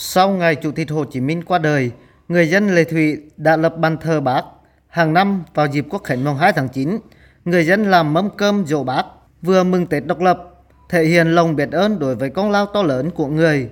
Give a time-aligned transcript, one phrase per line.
[0.00, 1.90] Sau ngày Chủ tịch Hồ Chí Minh qua đời,
[2.28, 4.42] người dân Lệ Thủy đã lập bàn thờ bác.
[4.88, 6.98] Hàng năm vào dịp Quốc khánh mùng 2 tháng 9,
[7.44, 9.02] người dân làm mâm cơm dỗ bác,
[9.42, 10.38] vừa mừng Tết độc lập,
[10.88, 13.68] thể hiện lòng biết ơn đối với công lao to lớn của người.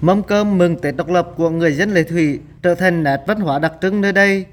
[0.00, 3.40] Mâm cơm mừng Tết độc lập của người dân Lệ Thủy trở thành nét văn
[3.40, 4.46] hóa đặc trưng nơi đây.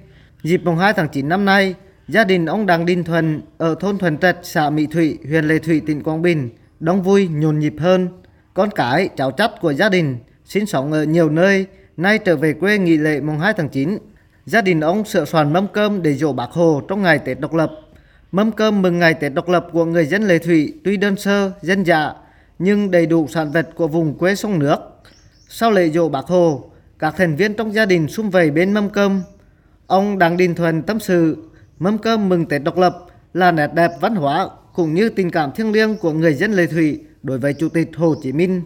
[0.44, 1.76] Dịp mùng 2 tháng 9 năm nay,
[2.08, 5.60] gia đình ông Đặng Đình Thuần ở thôn Thuần Trạch, xã Mỹ Thủy, huyện Lệ
[5.60, 6.50] Thủy, tỉnh Quảng Bình
[6.80, 8.10] đông vui nhộn nhịp hơn.
[8.54, 10.18] Con cái, cháu chắt của gia đình
[10.50, 11.66] sinh sống ở nhiều nơi,
[11.98, 13.98] nay trở về quê nghỉ lễ mùng 2 tháng 9.
[14.46, 17.54] Gia đình ông sửa soạn mâm cơm để dỗ bác Hồ trong ngày Tết độc
[17.54, 17.72] lập.
[18.32, 21.52] Mâm cơm mừng ngày Tết độc lập của người dân Lệ Thủy tuy đơn sơ,
[21.62, 22.14] dân dã,
[22.60, 24.78] nhưng đầy đủ sản vật của vùng quê sông nước.
[25.50, 28.90] Sau lễ dỗ bác Hồ, các thành viên trong gia đình sum vầy bên mâm
[28.90, 29.22] cơm.
[29.88, 31.38] Ông Đặng Đình Thuần tâm sự,
[31.80, 35.52] mâm cơm mừng Tết độc lập là nét đẹp văn hóa cũng như tình cảm
[35.52, 38.62] thiêng liêng của người dân Lệ Thủy đối với Chủ tịch Hồ Chí Minh.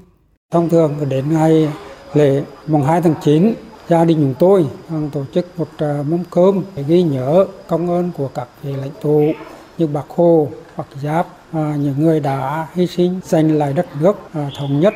[0.53, 1.69] Thông thường đến ngày
[2.13, 3.53] lễ mùng 2 tháng 9,
[3.89, 4.65] gia đình chúng tôi
[5.11, 8.91] tổ chức một à, mâm cơm để ghi nhớ công ơn của các vị lãnh
[9.01, 9.31] tụ
[9.77, 14.15] như Bác Hồ, Bác Giáp, à, những người đã hy sinh giành lại đất nước
[14.33, 14.93] à, thống nhất,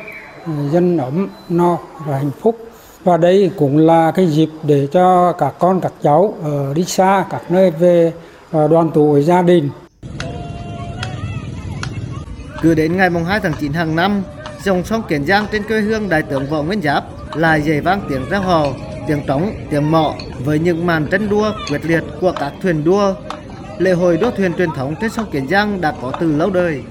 [0.72, 2.58] dân ấm, no và hạnh phúc.
[3.04, 7.24] Và đây cũng là cái dịp để cho các con, các cháu ở đi xa,
[7.30, 8.12] các nơi về
[8.52, 9.70] đoàn tụ với gia đình
[12.62, 14.22] cứ đến ngày mùng 2 tháng 9 hàng năm,
[14.68, 17.04] dòng sông Kiến Giang trên quê hương đại tướng Võ Nguyên Giáp
[17.36, 18.66] lại dày vang tiếng reo hò,
[19.06, 23.14] tiếng trống, tiếng mọ với những màn tranh đua quyết liệt của các thuyền đua.
[23.78, 26.82] Lễ hội đua thuyền truyền thống trên sông Kiến Giang đã có từ lâu đời.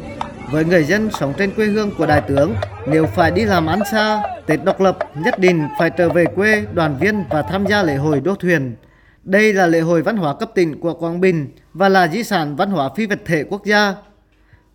[0.51, 2.55] Với người dân sống trên quê hương của đại tướng,
[2.87, 6.65] nếu phải đi làm ăn xa, Tết độc lập nhất định phải trở về quê
[6.73, 8.75] đoàn viên và tham gia lễ hội đua thuyền.
[9.23, 12.55] Đây là lễ hội văn hóa cấp tỉnh của Quảng Bình và là di sản
[12.55, 13.93] văn hóa phi vật thể quốc gia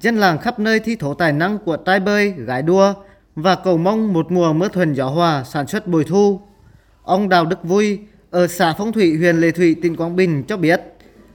[0.03, 2.95] Dân làng khắp nơi thi thố tài năng của trai bơi, gái đua
[3.37, 6.41] và cầu mong một mùa mưa thuần gió hòa sản xuất bội thu.
[7.03, 7.99] Ông Đào Đức Vui
[8.31, 10.81] ở xã Phong Thủy, huyện Lệ Thủy, tỉnh Quảng Bình cho biết,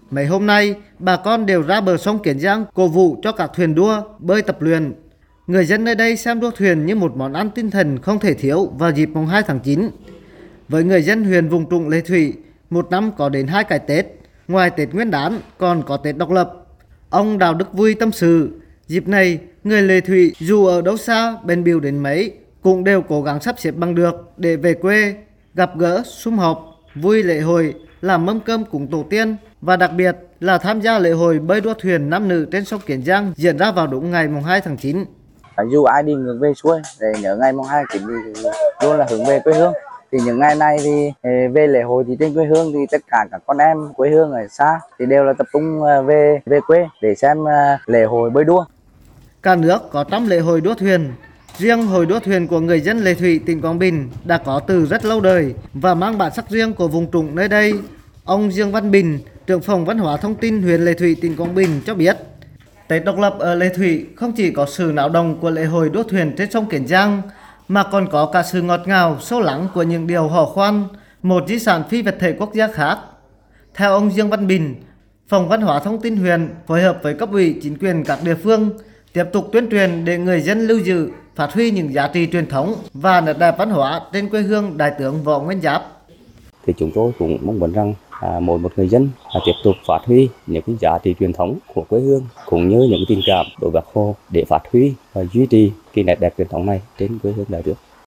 [0.09, 3.51] mấy hôm nay bà con đều ra bờ sông Kiến Giang cổ vũ cho các
[3.55, 4.93] thuyền đua bơi tập luyện.
[5.47, 8.33] Người dân nơi đây xem đua thuyền như một món ăn tinh thần không thể
[8.33, 9.89] thiếu vào dịp mùng 2 tháng 9.
[10.67, 12.33] Với người dân huyện vùng trụng Lệ Thủy,
[12.69, 14.05] một năm có đến hai cái Tết,
[14.47, 16.66] ngoài Tết Nguyên đán còn có Tết độc lập
[17.09, 18.49] Ông Đào Đức Vui tâm sự,
[18.87, 23.01] dịp này người Lệ Thủy dù ở đâu xa bên biểu đến mấy cũng đều
[23.01, 25.15] cố gắng sắp xếp bằng được để về quê,
[25.53, 29.91] gặp gỡ, sum họp, vui lễ hội, làm mâm cơm cùng tổ tiên và đặc
[29.97, 33.33] biệt là tham gia lễ hội bơi đua thuyền nam nữ trên sông Kiến Giang
[33.35, 35.05] diễn ra vào đúng ngày mùng 2 tháng 9.
[35.71, 38.41] Dù ai đi ngược về xuôi để nhớ ngày mùng 2 tháng 9 thì
[38.83, 39.73] luôn là hướng về quê hương
[40.11, 43.01] thì những ngày này thì ờ, về lễ hội thì trên quê hương thì tất
[43.11, 46.39] cả các con em quê hương ở xa thì đều là tập trung ờ, về
[46.45, 48.65] về quê để xem ờ, lễ hội bơi đua.
[49.43, 51.13] Cả nước có trăm lễ hội đua thuyền.
[51.57, 54.85] Riêng hội đua thuyền của người dân Lệ Thủy, tỉnh Quảng Bình đã có từ
[54.85, 57.73] rất lâu đời và mang bản sắc riêng của vùng trũng nơi đây.
[58.25, 61.55] Ông Dương Văn Bình, trưởng phòng văn hóa thông tin huyện Lệ Thủy, tỉnh Quảng
[61.55, 62.17] Bình cho biết,
[62.87, 65.89] Tết độc lập ở Lệ Thủy không chỉ có sự náo động của lễ hội
[65.89, 67.21] đua thuyền trên sông Kiến Giang
[67.67, 70.83] mà còn có cả sự ngọt ngào, sâu lắng của những điều hò khoan,
[71.23, 72.97] một di sản phi vật thể quốc gia khác.
[73.73, 74.75] Theo ông Dương Văn Bình,
[75.27, 78.35] Phòng Văn hóa Thông tin huyện phối hợp với cấp ủy chính quyền các địa
[78.35, 78.69] phương
[79.13, 82.49] tiếp tục tuyên truyền để người dân lưu giữ, phát huy những giá trị truyền
[82.49, 85.83] thống và nét đẹp văn hóa trên quê hương Đại tướng Võ Nguyên Giáp.
[86.65, 89.75] Thì chúng tôi cũng mong muốn rằng à, mỗi một người dân à, tiếp tục
[89.87, 93.21] phát huy những cái giá trị truyền thống của quê hương cũng như những tình
[93.25, 96.47] cảm đối với Bác Hồ để phát huy và duy trì cái nét đẹp truyền
[96.47, 97.75] thống này trên quê hương đại nước.